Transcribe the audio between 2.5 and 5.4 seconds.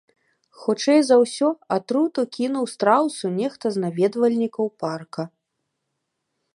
страусу нехта з наведвальнікаў парка.